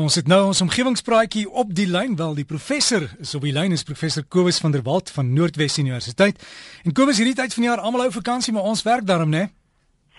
[0.00, 3.74] Ons het nou ons omgewingspraatjie op die lyn, wel die professor is op die lyn
[3.76, 6.40] is professor Kobus van der Walt van Noordwes Universiteit.
[6.88, 9.50] En Kobus, hierdie tyd van die jaar almal hou vakansie, maar ons werk daarom, né?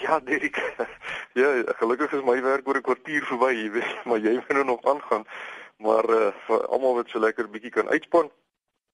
[0.04, 0.60] Ja, Dirk.
[1.40, 1.48] Ja,
[1.80, 4.86] gelukkig is my werk oor 'n kwartier verby, jy weet, maar jy moet nou nog
[4.86, 5.26] aangaan.
[5.80, 8.30] Maar uh vir almal wat so lekker bietjie kan uitspan.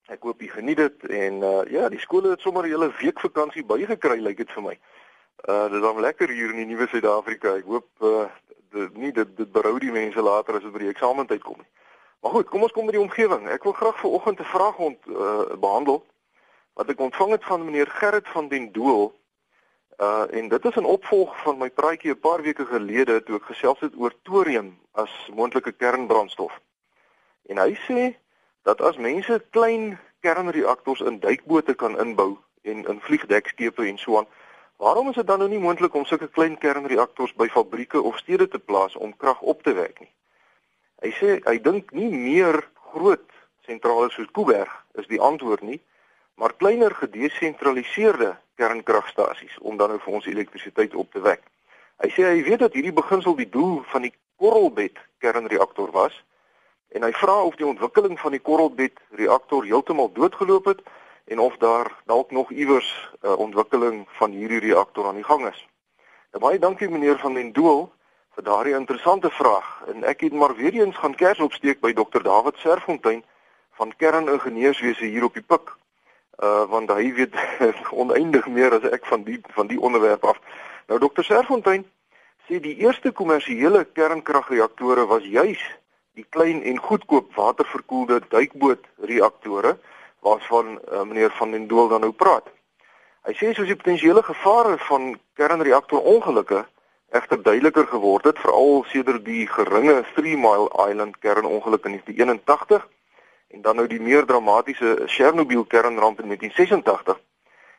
[0.08, 3.20] Ek hoop jy geniet dit en uh ja, die skole het sommer 'n hele week
[3.20, 4.80] vakansie bygekry, lyk dit vir my.
[5.46, 7.56] Uh dit is dan lekker hier in die nuwe Suid-Afrika.
[7.56, 8.26] Ek hoop uh
[8.72, 11.70] dit nie dit dit berou die mense later as dit by die eksamentyd kom nie.
[12.22, 13.48] Maar goed, kom ons kom by die omgewing.
[13.48, 16.06] Ek wil graag vir oggend 'n vraag ont uh, behandel
[16.74, 19.14] wat ek ontvang het van meneer Gerrit van den Doel.
[20.02, 23.50] Uh en dit is 'n opvolg van my praatjie 'n paar weke gelede toe ek
[23.54, 26.60] gesels het oor thorium as moontlike kernbrandstof.
[27.46, 28.18] En hy sê
[28.64, 34.28] dat as mense klein kernreaktors in duikbote kan inbou en in vliegdekskepe en so aan
[34.78, 38.48] Waarom is dit dan nou nie moontlik om sulke klein kernreaktors by fabrieke of stede
[38.48, 40.12] te plaas om krag op te wek nie?
[41.02, 42.62] Hy sê hy dink nie meer
[42.94, 43.26] groot
[43.66, 45.80] sentrale soos Kuiberg is die antwoord nie,
[46.38, 51.42] maar kleiner gedesentraliseerde kernkragstasies om dan nou vir ons elektrisiteit op te wek.
[52.02, 56.14] Hy sê hy weet dat hierdie beginsel die doel van die korrelbed kernreaktor was
[56.94, 60.86] en hy vra of die ontwikkeling van die korrelbed reaktor heeltemal doodgeloop het
[61.28, 65.48] en of daar dalk nog iewers 'n uh, ontwikkeling van hierdie reaktor aan die gang
[65.48, 65.68] is.
[66.32, 67.92] Nou baie dankie meneer van den Doel
[68.36, 72.24] vir daardie interessante vraag en ek het maar weer eens gaan kers opsteek by dokter
[72.24, 73.24] David Serfontein
[73.72, 75.76] van kerningenieurswese hier op die Pik.
[76.44, 77.36] Uh want hy weet
[78.04, 80.40] oneindig meer as ek van die van die onderwerp af.
[80.88, 81.86] Nou dokter Serfontein
[82.48, 85.64] sê die eerste kommersiële kernkragreaktore was juis
[86.14, 89.78] die klein en goedkoop waterverkoelde duikboot reaktore
[90.20, 92.48] waarvan uh, meneer van den Doel dan nou praat.
[93.28, 96.66] Hy sê soos die potensiële gevare van kernreaktorongelukke
[97.12, 102.88] egter duideliker geword het veral sedert die geringe Three Mile Island kernongeluk in 1981
[103.48, 107.20] en dan nou die meer dramatiese Chernobyl kernramp in 1986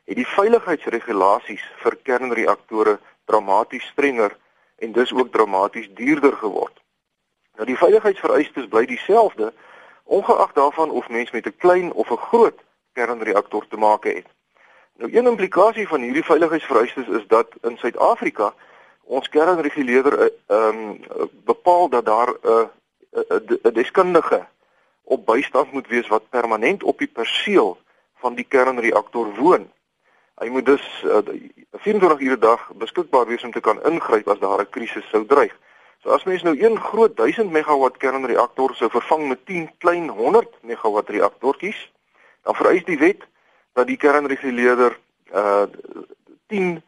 [0.09, 2.99] het die veiligheidsregulasies vir kernreaktore
[3.29, 4.37] dramaties strenger
[4.79, 6.73] en dus ook dramaties duurder geword.
[7.57, 9.53] Nou die veiligheidsvereistes bly dieselfde,
[10.09, 12.59] ongeag daarvan of mens met 'n klein of 'n groot
[12.93, 14.27] kernreaktor te maak het.
[14.97, 18.55] Nou een implikasie van hierdie veiligheidsvereistes is dat in Suid-Afrika
[19.03, 21.01] ons kernreguleerder eh, ehm um,
[21.45, 22.71] bepaal dat daar 'n
[23.63, 24.47] 'n deskundige
[25.03, 27.79] op bystand moet wees wat permanent op die perseel
[28.15, 29.71] van die kernreaktor woon.
[30.39, 31.19] Hy moet dus uh,
[31.73, 35.57] 24 ure dag beskikbaar wees om te kan ingryp as daar 'n krisis sou dreig.
[36.03, 40.59] So as mens nou een groot 1000 megawatt kernreaktor sou vervang met 10 klein 100
[40.63, 41.81] megawatt reaktortjies,
[42.43, 43.27] dan vereis die wet
[43.73, 44.99] dat die kernreguleerder
[45.35, 45.67] uh
[46.49, 46.83] 10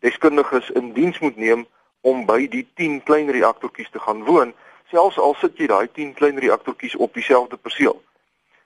[0.00, 1.66] deskundiges in diens moet neem
[2.00, 4.54] om by die 10 klein reaktortjies te gaan woon,
[4.90, 7.98] selfs al sit jy daai 10 klein reaktortjies op dieselfde perseel.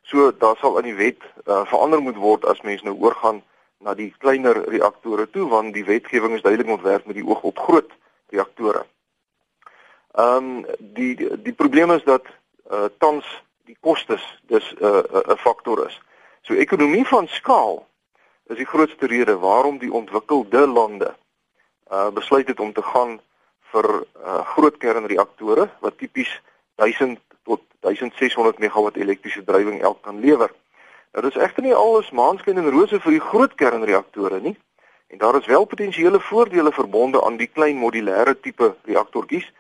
[0.03, 3.43] So daar sal in die wet uh, verander moet word as mens nou oorgaan
[3.83, 7.59] na die kleiner reaktore toe want die wetgewing is duidelik ontwerp met die oog op
[7.59, 7.91] groot
[8.31, 8.85] reaktore.
[10.13, 12.27] Ehm um, die die probleem is dat
[12.71, 13.25] uh tans
[13.65, 16.01] die kostes dis 'n uh, 'n faktor is.
[16.43, 17.87] So ekonomie van skaal
[18.47, 21.15] is die grootste rede waarom die ontwikkelde lande
[21.91, 23.21] uh besluit het om te gaan
[23.73, 26.41] vir uh groot kernreaktore wat tipies
[26.75, 30.53] 1000 tot 1600 megawatt elektriese drywing elk kan lewer.
[31.13, 34.57] Nou dis egter nie alles maanskyn en rose vir die groot kernreaktore nie.
[35.07, 39.53] En daar is wel potensiële voordele verbonde aan die klein modulêre tipe reaktortjies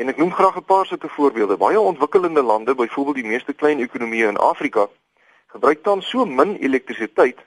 [0.00, 1.56] En ek noem graag 'n paar sulke voorbeelde.
[1.56, 4.88] Baie ontwikkelende lande, byvoorbeeld die meeste klein ekonomieë in Afrika,
[5.46, 7.38] gebruik tans so min elektrisiteit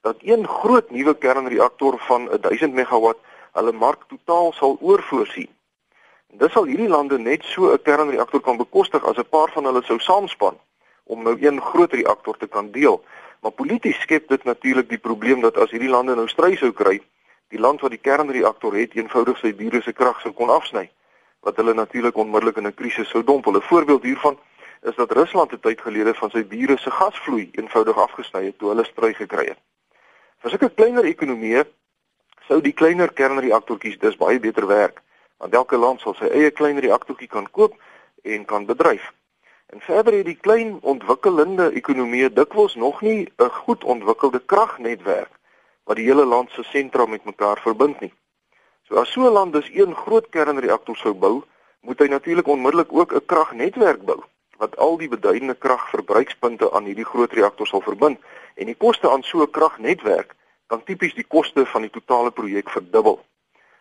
[0.00, 3.18] dat een groot nuwe kernreaktor van 1000 megawatt
[3.52, 5.48] hulle mark totaal sal oorvoorsien.
[6.30, 9.64] En dis sal hierdie lande net so 'n kernreaktor kan bekostig as 'n paar van
[9.64, 10.56] hulle sou saamspan
[11.02, 13.04] om nou een groot reaktor te kan deel.
[13.40, 17.00] Maar polities skep dit natuurlik die probleem dat as hierdie lande nou stry sou kry,
[17.48, 20.90] die land wat die kernreaktor het eenvoudig sy bure se krag sou kon afsny
[21.42, 23.52] wat hulle natuurlik onmiddellik in 'n krisis sou dompel.
[23.52, 24.38] 'n Voorbeeld hiervan
[24.82, 28.68] is dat Rusland 'n tyd gelede van sy bure se gasvloei eenvoudig afgesny het toe
[28.68, 29.58] hulle stry gekry het.
[30.38, 31.64] Vir sulke kleiner ekonomieë
[32.48, 35.02] sou die kleiner kernreaktortjies dus baie beter werk,
[35.38, 37.74] want elke land sal sy eie klein reaktortjie kan koop
[38.22, 39.12] en kan bedryf.
[39.66, 45.30] En verder het die klein ontwikkelende ekonomieë dikwels nog nie 'n goed ontwikkelde kragnetwerk
[45.84, 48.12] wat die hele land se sentra met mekaar verbind nie.
[48.92, 51.42] So as so 'n land dus een groot kernreaktor sou bou,
[51.80, 54.20] moet hy natuurlik onmiddellik ook 'n kragnetwerk bou
[54.56, 58.18] wat al die beduidende kragverbruikspunte aan hierdie groot reaktor sal verbind
[58.54, 60.34] en die koste aan so 'n kragnetwerk
[60.66, 63.24] kan tipies die koste van die totale projek verdubbel.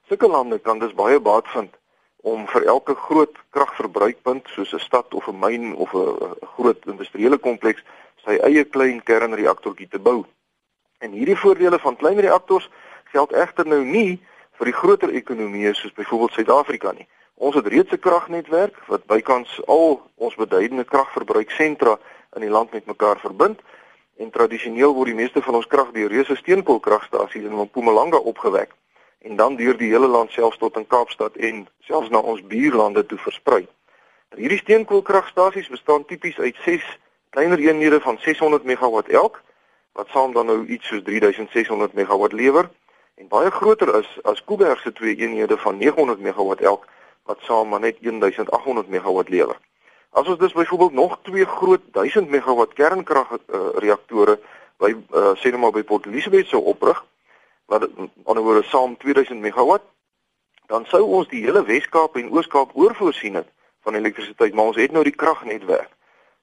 [0.08, 1.76] Sulke lande kan dus baie baat vind
[2.16, 7.38] om vir elke groot kragverbruikpunt soos 'n stad of 'n myn of 'n groot industriële
[7.38, 7.84] kompleks
[8.24, 10.26] sy eie klein kernreaktortjie te bou.
[11.00, 12.70] En hierdie voordele van klein reaktors
[13.04, 14.22] geld egter nou nie
[14.62, 17.08] vir die groter ekonomieë soos byvoorbeeld Suid-Afrika nie.
[17.42, 21.98] Ons het reeds 'n kragnetwerk wat bykans al ons beduidende kragverbruiksentra
[22.36, 23.60] in die land met mekaar verbind
[24.18, 28.70] en tradisioneel word die meeste van ons krag deur reuse steenkoolkragstasies in Mpumalanga opgewek
[29.22, 33.06] en dan deur die hele land selfs tot in Kaapstad en selfs na ons buurlande
[33.06, 33.68] toe versprei.
[34.36, 37.00] Hierdie steenkoolkragstasies bestaan tipies uit 6
[37.30, 39.42] kleiner eenhede van 600 megawatt elk
[39.94, 42.70] wat saam dan nou iets soos 3600 megawatt lewer
[43.16, 46.88] en baie groter is as Kuiberg se twee eenhede van 900 megawatt elk
[47.24, 49.58] wat saam maar net 1800 megawatt lewer.
[50.10, 54.40] As ons dus byvoorbeeld nog twee groot 1000 megawatt kernkrag uh, reaktore
[54.78, 57.04] by uh, sê net maar by Port Elizabeth sou oprig
[57.72, 57.88] wat
[58.24, 59.86] anderswoorde saam 2000 megawatt
[60.72, 63.48] dan sou ons die hele Wes-Kaap en Oos-Kaap oorvoorsien het
[63.86, 65.90] van elektrisiteit maar ons het nou die kragnetwerk.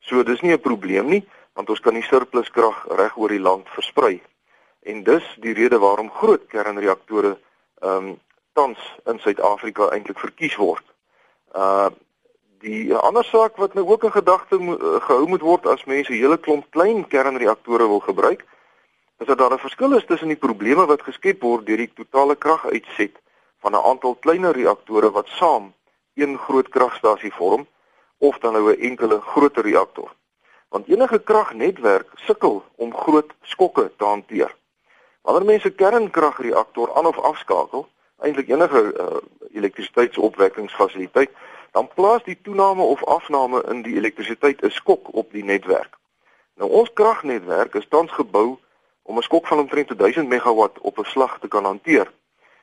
[0.00, 3.42] So dis nie 'n probleem nie want ons kan die surplus krag reg oor die
[3.42, 4.20] land versprei.
[4.82, 7.38] En dus die rede waarom groot kernreaktore
[7.78, 8.18] ehm um,
[8.52, 10.84] tans in Suid-Afrika eintlik verkies word.
[11.54, 11.88] Uh
[12.58, 16.38] die ander saak wat nou ook in gedagte uh, gehou moet word as mense hele
[16.42, 18.42] klomp klein kernreaktore wil gebruik,
[19.18, 22.36] is dat daar 'n verskil is tussen die probleme wat geskep word deur die totale
[22.36, 23.14] kraguitset
[23.62, 25.74] van 'n aantal kleiner reaktore wat saam
[26.14, 27.66] een groot kragstasie vorm
[28.18, 30.10] of dan nou 'n enkele groter reaktor.
[30.68, 34.54] Want enige kragnetwerk sukkel om groot skokke te hanteer.
[35.28, 37.88] Wanneer mense kernkragreaktor aan of afskakel,
[38.24, 39.16] eintlik enige uh,
[39.52, 41.30] elektrisiteitsopwekkingsfasiliteit,
[41.76, 45.98] dan plaas die toename of afname in die elektrisiteit 'n skok op die netwerk.
[46.56, 48.56] Nou ons kragnetwerk is tans gebou
[49.02, 52.08] om 'n skok van omtrent 1000 megawatt op 'n slag te kan hanteer.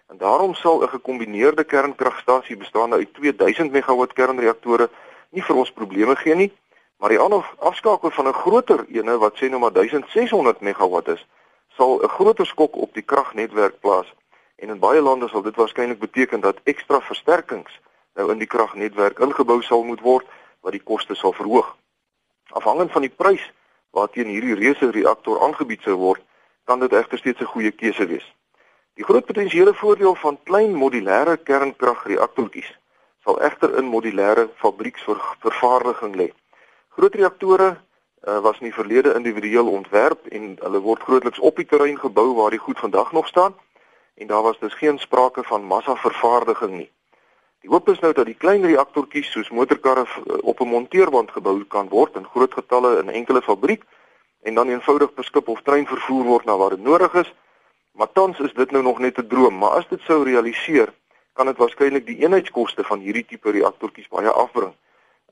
[0.08, 4.90] En daarom sal 'n gekombineerde kernkragstasie bestaande uit 2000 megawatt kernreaktore
[5.30, 6.52] nie vir ons probleme gee nie,
[6.98, 11.26] maar die ander afskakel van 'n groter ene wat sê nou maar 1600 megawatt is,
[11.78, 14.14] sal 'n groter skok op die kragnetwerk plaas.
[14.56, 17.80] En in baie lande sal dit waarskynlik beteken dat ekstra versterkings
[18.14, 20.26] nou in die kragnetwerk ingebou sal moet word
[20.62, 21.76] wat die koste sal verhoog.
[22.50, 23.52] Afhangend van die prys
[23.92, 26.22] waarteen hierdie reuse reaktor aangebied sou word,
[26.64, 28.34] kan dit egter steeds 'n goeie keuse wees.
[28.96, 32.72] Die groot potensiële voordeel van klein modulêre kernkragreaktortjies
[33.24, 36.30] sal egter in modulêre fabrieksvervaardiging lê.
[36.90, 37.78] Groot reaktore
[38.28, 42.34] uh, was in die verlede individueel ontwerp en hulle word grootliks op die terrein gebou
[42.36, 43.56] waar die goed vandag nog staan
[44.16, 46.92] en daar was dus geen sprake van massavervaardiging nie.
[47.62, 51.64] Die hoop is nou dat die klein reaktortjies soos motorkarre uh, op 'n monteerband gebou
[51.64, 53.84] kan word in groot getalle in 'n enkele fabriek
[54.42, 57.34] en dan eenvoudig per skip of trein vervoer word na waar dit nodig is.
[57.92, 60.94] Maar tans is dit nou nog net 'n droom, maar as dit sou realiseer,
[61.34, 64.74] kan dit waarskynlik die eenheidskoste van hierdie tipe reaktortjies baie afbring.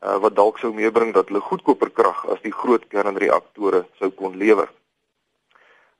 [0.03, 4.35] Uh, wat dalk sou meebring dat hulle goedkoper krag as die groot kernreaktore sou kon
[4.35, 4.67] lewer.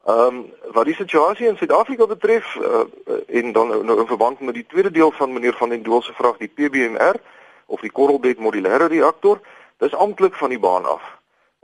[0.03, 0.41] Ehm um,
[0.75, 2.83] wat die situasie in Suid-Afrika betref uh,
[3.27, 6.13] en dan nou, in verband met die tweede deel van meneer van den Doel se
[6.13, 7.21] vraag die PBMR
[7.65, 9.39] of die korrelbed modulêre reaktor,
[9.79, 11.01] dis amptelik van die baan af.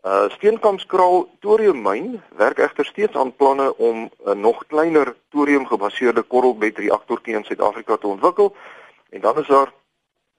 [0.07, 7.35] Uh Steenkampskraal thoriummyn werk egter steeds aan planne om 'n nog kleiner thoriumgebaseerde korrelbed reaktorkie
[7.35, 8.55] in Suid-Afrika te ontwikkel.
[9.09, 9.73] En dan is daar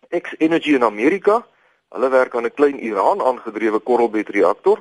[0.08, 1.46] X Energy in Amerika.
[1.90, 4.80] Hulle werk aan 'n klein Iran aangedrewe korrelbed reaktor.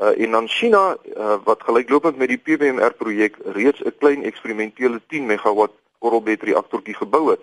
[0.00, 5.00] Uh en dan China uh, wat gelyklopend met die PBMR projek reeds 'n klein eksperimentele
[5.06, 7.42] 10 megawatt korrelbed reaktorkie gebou het.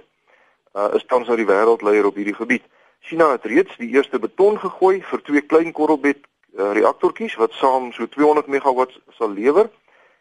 [0.75, 2.63] Uh is tans nou die wêreldleier op hierdie gebied.
[2.99, 6.17] China het reeds die eerste beton gegooi vir twee klein korrelbed
[6.57, 9.69] uh, reaktortjies wat saam so 200 megawatt sal lewer.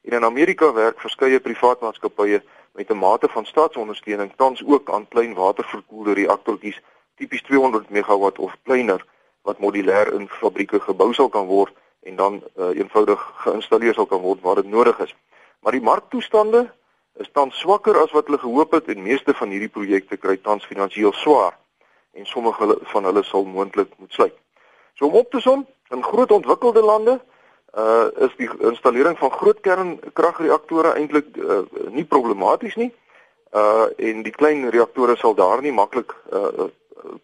[0.04, 5.08] En in Amerika werk verskeie privaat maatskappye met 'n mate van staatsondersteuning tans ook aan
[5.08, 6.80] klein waterverkoelde reaktortjies
[7.16, 9.04] tipies 200 megawatt of kleiner
[9.42, 11.74] wat modulêr in fabrieke gebou sal kan word
[12.06, 15.14] en dan uh, eenvoudig geïnstalleer sal kan word waar dit nodig is.
[15.60, 16.66] Maar die marktoestande
[17.18, 20.66] is tans swakker as wat hulle gehoop het en meeste van hierdie projekte kry tans
[20.68, 21.56] finansiëel swaar
[22.16, 24.36] en sommige van hulle sal moontlik moet sluit.
[24.94, 27.20] So om op te som, in groot ontwikkelde lande
[27.76, 31.58] uh is die installering van groot kernkragreaktore eintlik uh,
[31.92, 32.88] nie problematies nie.
[33.52, 36.68] Uh en die klein reaktore sal daar nie maklik uh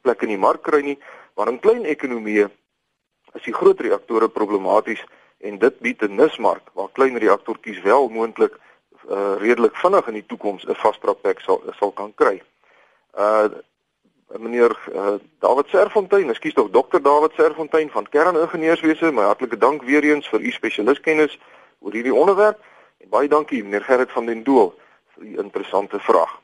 [0.01, 0.99] plek in die mark kry nie,
[1.37, 2.49] maar in klein ekonomieë
[3.35, 5.03] is die groot reaktore problematies
[5.41, 8.59] en dit bied 'n nismark waar klein reaktortjies wel moontlik
[9.11, 12.43] uh redelik vinnig in die toekoms 'n vastrapplek sal sal kan kry.
[13.19, 13.49] Uh
[14.39, 20.05] meneer uh, David Serfontein, ekskuus tog dokter David Serfontein van Kerningenieurswese, my hartlike dank weer
[20.05, 21.39] eens vir u spesialistkennis
[21.79, 22.61] oor hierdie onderwerp
[22.99, 24.73] en baie dankie meneer Gerrit van den Doel
[25.15, 26.42] vir u interessante vraag.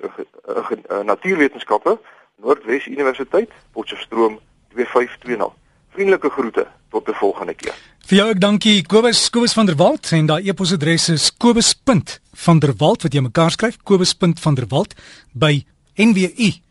[0.70, 2.00] in Natuurwetenskappe,
[2.42, 4.40] Noordwes Universiteit, Potchefstroom
[4.74, 5.54] 2520.
[5.92, 7.74] Vriendelike groete tot 'n volgende keer.
[8.06, 13.14] Vir jou ek dankie Kobus Kobus van der Walt en daai e-posadres is kobus.vanderwalt wat
[13.14, 14.94] jy mekaar skryf kobus.vanderwalt
[15.34, 16.62] by nwu.ac.za